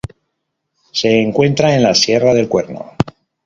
Se 0.91 1.21
encuentra 1.21 1.75
en 1.75 1.83
la 1.83 1.93
sierra 1.93 2.33
del 2.33 2.49
Cuerno. 2.49 2.93